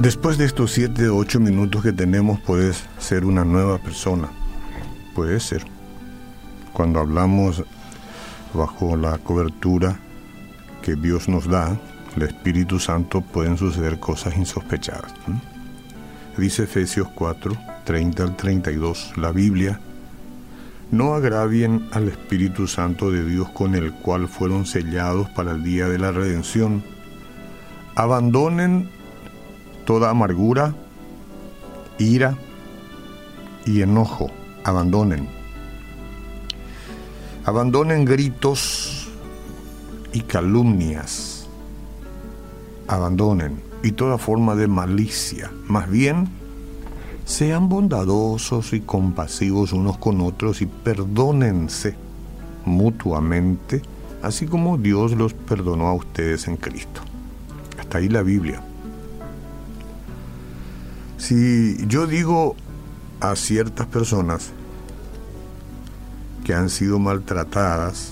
Después 0.00 0.38
de 0.38 0.44
estos 0.44 0.72
7 0.72 1.08
o 1.08 1.16
8 1.16 1.40
minutos 1.40 1.82
que 1.82 1.92
tenemos, 1.92 2.40
puedes 2.40 2.84
ser 2.98 3.24
una 3.24 3.44
nueva 3.44 3.78
persona. 3.78 4.28
Puede 5.14 5.40
ser. 5.40 5.64
Cuando 6.72 7.00
hablamos 7.00 7.64
bajo 8.54 8.96
la 8.96 9.18
cobertura 9.18 9.98
que 10.82 10.96
Dios 10.96 11.28
nos 11.28 11.46
da, 11.46 11.78
el 12.16 12.22
Espíritu 12.22 12.78
Santo, 12.78 13.20
pueden 13.20 13.56
suceder 13.56 14.00
cosas 14.00 14.36
insospechadas. 14.36 15.12
Dice 16.36 16.64
Efesios 16.64 17.08
4, 17.14 17.56
30 17.84 18.22
al 18.22 18.36
32, 18.36 19.12
la 19.16 19.32
Biblia, 19.32 19.80
no 20.90 21.14
agravien 21.14 21.88
al 21.92 22.08
Espíritu 22.08 22.66
Santo 22.66 23.10
de 23.10 23.24
Dios 23.24 23.48
con 23.50 23.74
el 23.74 23.92
cual 23.92 24.28
fueron 24.28 24.66
sellados 24.66 25.28
para 25.30 25.52
el 25.52 25.62
día 25.62 25.88
de 25.88 25.98
la 25.98 26.10
redención. 26.10 26.82
Abandonen 27.94 28.90
toda 29.84 30.10
amargura, 30.10 30.74
ira 31.98 32.36
y 33.64 33.82
enojo. 33.82 34.30
Abandonen. 34.64 35.28
Abandonen 37.44 38.04
gritos 38.04 39.08
y 40.12 40.20
calumnias. 40.20 41.48
Abandonen. 42.88 43.62
Y 43.82 43.92
toda 43.92 44.18
forma 44.18 44.56
de 44.56 44.66
malicia. 44.66 45.50
Más 45.66 45.88
bien, 45.88 46.28
sean 47.30 47.68
bondadosos 47.68 48.72
y 48.72 48.80
compasivos 48.80 49.72
unos 49.72 49.98
con 49.98 50.20
otros 50.20 50.62
y 50.62 50.66
perdónense 50.66 51.94
mutuamente, 52.64 53.82
así 54.20 54.46
como 54.46 54.78
Dios 54.78 55.12
los 55.12 55.32
perdonó 55.32 55.86
a 55.86 55.94
ustedes 55.94 56.48
en 56.48 56.56
Cristo. 56.56 57.02
Hasta 57.78 57.98
ahí 57.98 58.08
la 58.08 58.22
Biblia. 58.22 58.60
Si 61.18 61.76
yo 61.86 62.08
digo 62.08 62.56
a 63.20 63.36
ciertas 63.36 63.86
personas 63.86 64.50
que 66.44 66.52
han 66.52 66.68
sido 66.68 66.98
maltratadas, 66.98 68.10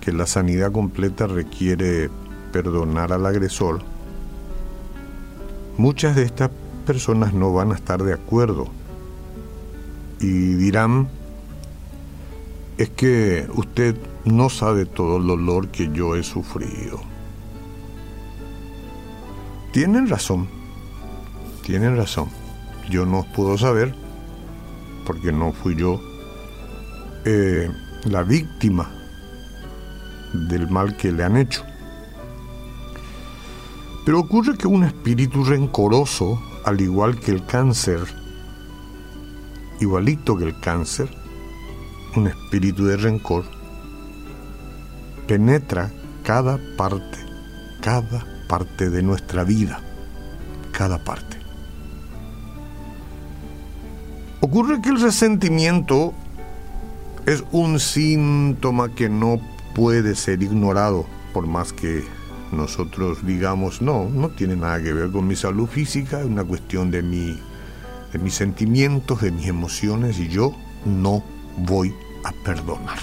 que 0.00 0.10
la 0.10 0.26
sanidad 0.26 0.72
completa 0.72 1.28
requiere 1.28 2.10
perdonar 2.52 3.12
al 3.12 3.24
agresor, 3.24 3.82
muchas 5.76 6.16
de 6.16 6.24
estas 6.24 6.50
personas 6.88 7.32
no 7.32 7.52
van 7.52 7.70
a 7.70 7.76
estar 7.76 8.02
de 8.02 8.14
acuerdo 8.14 8.66
y 10.18 10.54
dirán, 10.54 11.08
es 12.78 12.88
que 12.88 13.46
usted 13.54 13.94
no 14.24 14.48
sabe 14.48 14.86
todo 14.86 15.18
el 15.18 15.26
dolor 15.28 15.68
que 15.68 15.92
yo 15.92 16.16
he 16.16 16.24
sufrido. 16.24 16.98
Tienen 19.72 20.08
razón 20.08 20.48
tienen 21.68 21.98
razón. 21.98 22.30
Yo 22.88 23.04
no 23.04 23.26
puedo 23.36 23.58
saber, 23.58 23.94
porque 25.04 25.32
no 25.32 25.52
fui 25.52 25.76
yo 25.76 26.00
eh, 27.26 27.70
la 28.04 28.22
víctima 28.22 28.90
del 30.32 30.70
mal 30.70 30.96
que 30.96 31.12
le 31.12 31.24
han 31.24 31.36
hecho. 31.36 31.62
Pero 34.06 34.20
ocurre 34.20 34.56
que 34.56 34.66
un 34.66 34.82
espíritu 34.82 35.44
rencoroso, 35.44 36.40
al 36.68 36.82
igual 36.82 37.18
que 37.18 37.30
el 37.30 37.46
cáncer, 37.46 38.00
igualito 39.80 40.36
que 40.36 40.44
el 40.44 40.60
cáncer, 40.60 41.08
un 42.14 42.26
espíritu 42.26 42.84
de 42.84 42.98
rencor, 42.98 43.46
penetra 45.26 45.90
cada 46.24 46.60
parte, 46.76 47.16
cada 47.80 48.22
parte 48.50 48.90
de 48.90 49.02
nuestra 49.02 49.44
vida, 49.44 49.80
cada 50.70 51.02
parte. 51.02 51.38
Ocurre 54.40 54.82
que 54.82 54.90
el 54.90 55.00
resentimiento 55.00 56.12
es 57.24 57.44
un 57.50 57.80
síntoma 57.80 58.94
que 58.94 59.08
no 59.08 59.40
puede 59.74 60.14
ser 60.14 60.42
ignorado, 60.42 61.06
por 61.32 61.46
más 61.46 61.72
que 61.72 62.04
nosotros 62.52 63.24
digamos, 63.26 63.82
no, 63.82 64.08
no 64.08 64.30
tiene 64.30 64.56
nada 64.56 64.82
que 64.82 64.92
ver 64.92 65.10
con 65.10 65.26
mi 65.26 65.36
salud 65.36 65.66
física, 65.66 66.20
es 66.20 66.26
una 66.26 66.44
cuestión 66.44 66.90
de, 66.90 67.02
mi, 67.02 67.38
de 68.12 68.18
mis 68.18 68.34
sentimientos, 68.34 69.20
de 69.20 69.30
mis 69.30 69.46
emociones, 69.46 70.18
y 70.18 70.28
yo 70.28 70.54
no 70.84 71.22
voy 71.58 71.94
a 72.24 72.32
perdonar. 72.44 72.98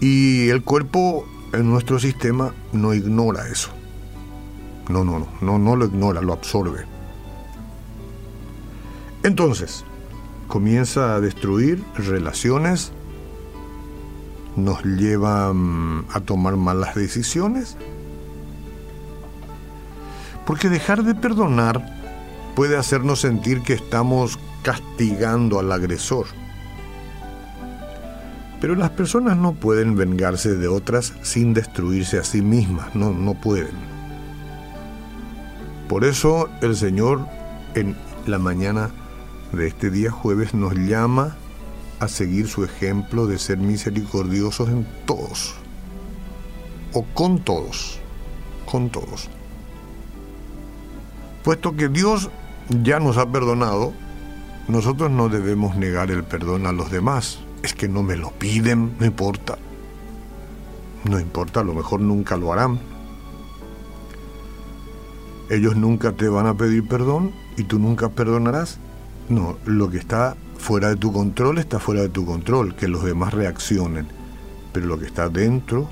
Y 0.00 0.48
el 0.48 0.62
cuerpo 0.62 1.26
en 1.52 1.70
nuestro 1.70 1.98
sistema 1.98 2.54
no 2.72 2.94
ignora 2.94 3.48
eso. 3.48 3.70
No, 4.88 5.04
no, 5.04 5.18
no, 5.18 5.28
no, 5.40 5.58
no 5.58 5.76
lo 5.76 5.86
ignora, 5.86 6.20
lo 6.20 6.32
absorbe. 6.32 6.84
Entonces, 9.22 9.84
comienza 10.48 11.14
a 11.14 11.20
destruir 11.20 11.84
relaciones, 11.94 12.92
nos 14.64 14.84
lleva 14.84 15.52
mm, 15.52 16.06
a 16.12 16.20
tomar 16.20 16.56
malas 16.56 16.94
decisiones. 16.94 17.76
Porque 20.46 20.68
dejar 20.68 21.04
de 21.04 21.14
perdonar 21.14 21.84
puede 22.54 22.76
hacernos 22.76 23.20
sentir 23.20 23.62
que 23.62 23.74
estamos 23.74 24.38
castigando 24.62 25.58
al 25.58 25.72
agresor. 25.72 26.26
Pero 28.60 28.74
las 28.74 28.90
personas 28.90 29.36
no 29.36 29.54
pueden 29.54 29.96
vengarse 29.96 30.54
de 30.54 30.68
otras 30.68 31.14
sin 31.22 31.54
destruirse 31.54 32.18
a 32.18 32.24
sí 32.24 32.42
mismas, 32.42 32.94
no, 32.94 33.12
no 33.12 33.34
pueden. 33.34 33.90
Por 35.88 36.04
eso 36.04 36.48
el 36.60 36.76
Señor 36.76 37.26
en 37.74 37.96
la 38.26 38.38
mañana 38.38 38.90
de 39.52 39.66
este 39.66 39.90
día 39.90 40.10
jueves 40.10 40.54
nos 40.54 40.74
llama 40.74 41.36
a 42.00 42.08
seguir 42.08 42.48
su 42.48 42.64
ejemplo 42.64 43.26
de 43.26 43.38
ser 43.38 43.58
misericordiosos 43.58 44.68
en 44.68 44.86
todos, 45.06 45.54
o 46.92 47.04
con 47.14 47.38
todos, 47.38 48.00
con 48.64 48.90
todos. 48.90 49.28
Puesto 51.44 51.76
que 51.76 51.88
Dios 51.88 52.30
ya 52.82 53.00
nos 53.00 53.16
ha 53.16 53.30
perdonado, 53.30 53.92
nosotros 54.68 55.10
no 55.10 55.28
debemos 55.28 55.76
negar 55.76 56.10
el 56.10 56.24
perdón 56.24 56.66
a 56.66 56.72
los 56.72 56.90
demás. 56.90 57.40
Es 57.62 57.74
que 57.74 57.88
no 57.88 58.02
me 58.02 58.16
lo 58.16 58.30
piden, 58.30 58.96
no 58.98 59.06
importa. 59.06 59.58
No 61.04 61.18
importa, 61.18 61.60
a 61.60 61.64
lo 61.64 61.74
mejor 61.74 62.00
nunca 62.00 62.36
lo 62.36 62.52
harán. 62.52 62.78
Ellos 65.50 65.76
nunca 65.76 66.12
te 66.12 66.28
van 66.28 66.46
a 66.46 66.56
pedir 66.56 66.86
perdón 66.86 67.32
y 67.56 67.64
tú 67.64 67.78
nunca 67.78 68.10
perdonarás. 68.10 68.78
No, 69.28 69.56
lo 69.64 69.90
que 69.90 69.98
está 69.98 70.36
fuera 70.70 70.90
de 70.90 70.94
tu 70.94 71.12
control 71.12 71.58
está 71.58 71.80
fuera 71.80 72.02
de 72.02 72.10
tu 72.10 72.24
control, 72.24 72.76
que 72.76 72.86
los 72.86 73.02
demás 73.02 73.34
reaccionen. 73.34 74.06
Pero 74.72 74.86
lo 74.86 75.00
que 75.00 75.06
está 75.06 75.28
dentro 75.28 75.90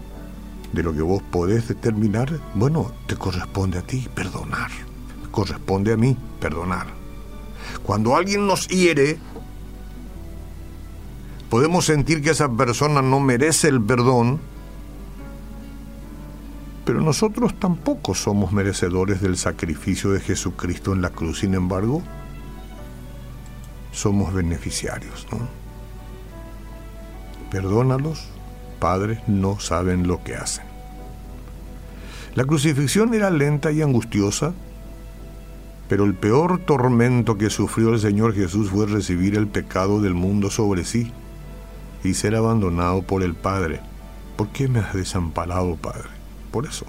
de 0.73 0.85
lo 0.85 0.95
que 0.95 1.03
vos 1.03 1.21
podés 1.21 1.67
determinar, 1.67 2.39
bueno, 2.55 2.93
te 3.09 3.17
corresponde 3.17 3.79
a 3.79 3.83
ti 3.83 4.07
perdonar. 4.15 4.71
Corresponde 5.33 5.95
a 5.95 5.97
mí 5.97 6.17
perdonar. 6.39 6.87
Cuando 7.83 8.15
alguien 8.15 8.47
nos 8.47 8.69
hiere, 8.69 9.19
podemos 11.51 11.85
sentir 11.85 12.23
que 12.23 12.31
esa 12.31 12.49
persona 12.49 13.03
no 13.03 13.19
merece 13.19 13.67
el 13.67 13.83
perdón, 13.83 14.39
pero 16.85 17.01
nosotros 17.01 17.59
tampoco 17.59 18.15
somos 18.15 18.53
merecedores 18.53 19.21
del 19.21 19.39
sacrificio 19.39 20.13
de 20.13 20.21
Jesucristo 20.21 20.93
en 20.93 21.03
la 21.03 21.11
cruz. 21.11 21.41
Sin 21.41 21.55
embargo, 21.55 22.01
somos 23.99 24.33
beneficiarios. 24.33 25.27
¿no? 25.31 25.49
Perdónalos, 27.51 28.29
Padre, 28.79 29.23
no 29.27 29.59
saben 29.59 30.07
lo 30.07 30.23
que 30.23 30.37
hacen. 30.37 30.65
La 32.35 32.45
crucifixión 32.45 33.15
era 33.15 33.31
lenta 33.31 33.73
y 33.73 33.83
angustiosa, 33.83 34.53
pero 35.89 36.05
el 36.05 36.15
peor 36.15 36.61
tormento 36.65 37.39
que 37.39 37.51
sufrió 37.51 37.95
el 37.95 38.01
Señor 38.01 38.35
Jesús 38.35 38.71
fue 38.71 38.87
recibir 38.87 39.37
el 39.37 39.49
pecado 39.49 40.01
del 40.01 40.15
mundo 40.15 40.51
sobre 40.51 40.85
sí 40.85 41.13
y 42.05 42.15
ser 42.15 42.37
abandonado 42.37 43.03
por 43.03 43.23
el 43.23 43.35
Padre. 43.35 43.81
¿Por 44.37 44.49
qué 44.49 44.69
me 44.69 44.79
has 44.79 44.95
desamparado, 44.95 45.75
Padre? 45.77 46.09
Por 46.53 46.67
eso. 46.67 46.87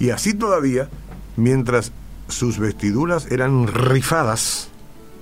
Y 0.00 0.10
así 0.10 0.34
todavía, 0.34 0.88
mientras 1.36 1.92
sus 2.28 2.58
vestiduras 2.58 3.30
eran 3.30 3.68
rifadas, 3.68 4.70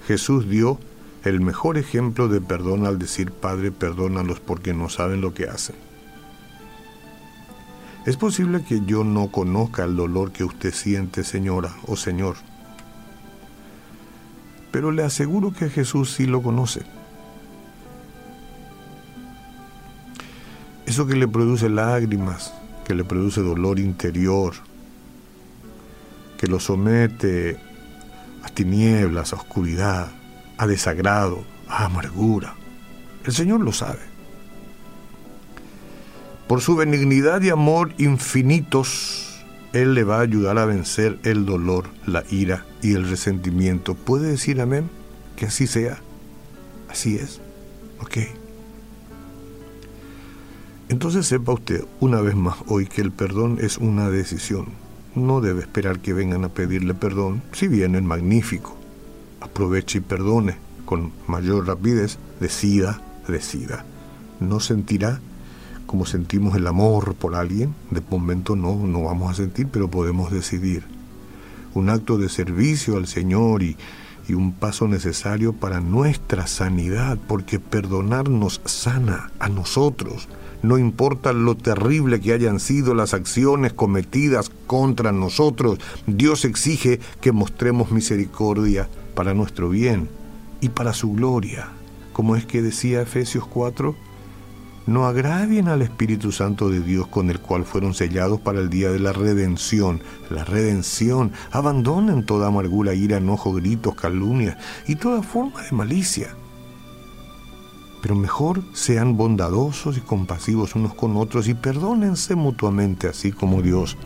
Jesús 0.07 0.49
dio 0.49 0.79
el 1.25 1.41
mejor 1.41 1.79
ejemplo 1.79 2.29
de 2.29 2.41
perdón 2.41 2.87
al 2.87 2.99
decir, 2.99 3.33
Padre, 3.33 3.73
perdónalos 3.73 4.41
porque 4.41 4.75
no 4.75 4.89
saben 4.89 5.21
lo 5.21 5.33
que 5.33 5.45
hacen. 5.45 5.77
Es 8.05 8.19
posible 8.19 8.63
que 8.63 8.83
yo 8.85 9.03
no 9.03 9.29
conozca 9.29 9.85
el 9.85 9.97
dolor 9.97 10.31
que 10.31 10.45
usted 10.45 10.75
siente, 10.75 11.25
señora 11.25 11.75
o 11.87 11.97
señor, 11.97 12.37
pero 14.71 14.91
le 14.91 15.05
aseguro 15.05 15.53
que 15.53 15.71
Jesús 15.71 16.13
sí 16.13 16.27
lo 16.27 16.43
conoce. 16.43 16.83
Eso 20.85 21.07
que 21.07 21.17
le 21.17 21.27
produce 21.27 21.71
lágrimas, 21.71 22.53
que 22.85 22.95
le 22.95 23.05
produce 23.05 23.41
dolor 23.41 23.79
interior, 23.79 24.53
que 26.37 26.47
lo 26.47 26.61
somete 26.61 27.59
a 28.45 28.49
tinieblas, 28.49 29.33
a 29.33 29.37
oscuridad, 29.37 30.13
a 30.59 30.67
desagrado, 30.67 31.45
a 31.69 31.87
amargura. 31.87 32.55
El 33.25 33.33
Señor 33.33 33.61
lo 33.61 33.73
sabe. 33.73 34.01
Por 36.47 36.61
su 36.61 36.77
benignidad 36.77 37.41
y 37.41 37.49
amor 37.49 37.95
infinitos, 37.97 39.45
Él 39.73 39.95
le 39.95 40.05
va 40.05 40.19
a 40.19 40.23
ayudar 40.23 40.59
a 40.59 40.67
vencer 40.67 41.19
el 41.23 41.47
dolor, 41.47 41.89
la 42.07 42.23
ira 42.31 42.67
y 42.83 42.93
el 42.93 43.09
resentimiento. 43.09 43.95
¿Puede 43.95 44.29
decir 44.29 44.61
amén? 44.61 44.91
Que 45.37 45.47
así 45.47 45.67
sea. 45.67 45.99
Así 46.91 47.17
es. 47.17 47.41
Ok. 48.01 48.19
Entonces 50.91 51.27
sepa 51.27 51.53
usted 51.53 51.85
una 51.99 52.21
vez 52.21 52.37
más 52.37 52.57
hoy 52.67 52.87
que 52.87 53.01
el 53.01 53.11
perdón 53.11 53.59
es 53.61 53.79
una 53.79 54.11
decisión. 54.11 54.84
No 55.15 55.41
debe 55.41 55.61
esperar 55.61 56.01
que 56.01 56.13
vengan 56.13 56.45
a 56.45 56.49
pedirle 56.49 56.95
perdón. 56.95 57.43
Si 57.53 57.69
vienen, 57.69 58.07
magnífico. 58.07 58.77
Aproveche 59.41 59.99
y 59.99 60.01
perdone 60.01 60.57
con 60.85 61.13
mayor 61.29 61.67
rapidez. 61.67 62.19
Decida, 62.41 63.01
decida. 63.29 63.85
No 64.41 64.59
sentirá 64.61 65.21
como 65.87 66.07
sentimos 66.07 66.57
el 66.57 66.67
amor 66.67 67.15
por 67.15 67.37
alguien. 67.37 67.75
De 67.91 68.03
momento 68.11 68.57
no, 68.57 68.75
no 68.75 69.05
vamos 69.05 69.31
a 69.31 69.35
sentir, 69.35 69.69
pero 69.71 69.89
podemos 69.89 70.33
decidir. 70.33 70.83
Un 71.75 71.91
acto 71.91 72.19
de 72.19 72.29
servicio 72.29 72.97
al 72.97 73.07
Señor 73.07 73.63
y, 73.63 73.77
y 74.29 74.35
un 74.35 74.53
paso 74.53 74.89
necesario 74.89 75.53
para 75.53 75.81
nuestra 75.81 76.49
sanidad, 76.49 77.19
porque 77.29 77.61
perdonar 77.61 78.29
nos 78.29 78.61
sana 78.65 79.31
a 79.39 79.49
nosotros 79.49 80.29
no 80.65 80.79
importa 80.79 81.35
lo 81.35 81.57
terrible 81.57 82.21
que 82.23 82.33
hayan 82.33 82.59
sido 82.59 82.95
las 82.95 83.13
acciones 83.13 83.75
cometidas 83.75 84.51
contra 84.67 85.13
nosotros, 85.13 85.79
Dios 86.07 86.47
exige 86.47 87.01
que 87.21 87.33
mostremos 87.33 87.91
misericordia 87.91 88.89
para 89.15 89.35
nuestro 89.35 89.69
bien 89.69 90.09
y 90.63 90.71
para 90.71 90.95
su 90.95 91.13
gloria. 91.13 91.69
Como 92.15 92.35
es 92.35 92.47
que 92.47 92.63
decía 92.63 93.03
Efesios 93.03 93.47
4, 93.47 93.95
no 94.87 95.07
agravien 95.07 95.69
al 95.69 95.83
Espíritu 95.83 96.33
Santo 96.33 96.71
de 96.71 96.81
Dios 96.81 97.09
con 97.09 97.29
el 97.29 97.41
cual 97.41 97.65
fueron 97.65 97.93
sellados 97.93 98.41
para 98.41 98.61
el 98.61 98.71
día 98.71 98.91
de 98.91 99.01
la 99.01 99.13
redención. 99.13 100.03
La 100.31 100.45
redención. 100.45 101.33
Abandonen 101.51 102.25
toda 102.25 102.49
amargura, 102.49 102.95
ira, 102.95 103.19
enojo, 103.19 103.53
gritos, 103.53 103.95
calumnias 103.97 104.57
y 104.87 104.97
toda 104.97 105.23
forma 105.23 105.63
de 105.63 105.73
malicia 105.73 106.35
pero 108.05 108.17
mejor 108.17 108.61
sean 108.75 109.17
bondadosos 109.17 109.97
y 109.97 110.01
compasivos 110.03 110.75
unos 110.75 110.93
con 110.93 111.17
otros 111.17 111.49
y 111.49 111.55
perdónense 111.55 112.35
mutuamente 112.35 113.09
así 113.09 113.33
como 113.33 113.63
Dios 113.63 113.97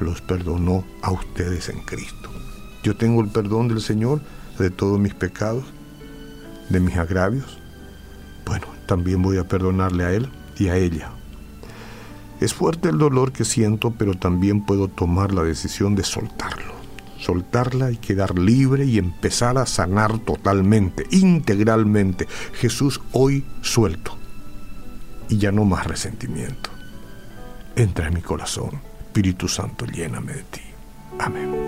los 0.00 0.20
perdonó 0.20 0.84
a 1.02 1.12
ustedes 1.12 1.68
en 1.68 1.78
Cristo. 1.82 2.30
Yo 2.82 2.96
tengo 2.96 3.20
el 3.20 3.28
perdón 3.28 3.68
del 3.68 3.80
Señor 3.80 4.22
de 4.58 4.70
todos 4.70 4.98
mis 4.98 5.14
pecados, 5.14 5.62
de 6.68 6.80
mis 6.80 6.96
agravios. 6.96 7.60
Bueno, 8.44 8.66
también 8.86 9.22
voy 9.22 9.38
a 9.38 9.46
perdonarle 9.46 10.02
a 10.04 10.12
Él 10.12 10.28
y 10.58 10.66
a 10.66 10.76
ella. 10.76 11.12
Es 12.40 12.52
fuerte 12.52 12.88
el 12.88 12.98
dolor 12.98 13.30
que 13.30 13.44
siento, 13.44 13.92
pero 13.96 14.14
también 14.14 14.66
puedo 14.66 14.88
tomar 14.88 15.32
la 15.32 15.44
decisión 15.44 15.94
de 15.94 16.02
soltarlo 16.02 16.83
soltarla 17.24 17.90
y 17.90 17.96
quedar 17.96 18.38
libre 18.38 18.84
y 18.84 18.98
empezar 18.98 19.56
a 19.56 19.66
sanar 19.66 20.18
totalmente, 20.18 21.06
integralmente. 21.10 22.28
Jesús 22.52 23.00
hoy 23.12 23.44
suelto 23.62 24.18
y 25.28 25.38
ya 25.38 25.50
no 25.50 25.64
más 25.64 25.86
resentimiento. 25.86 26.70
Entra 27.76 28.08
en 28.08 28.14
mi 28.14 28.22
corazón, 28.22 28.80
Espíritu 29.06 29.48
Santo, 29.48 29.86
lléname 29.86 30.34
de 30.34 30.42
ti. 30.42 30.60
Amén. 31.18 31.63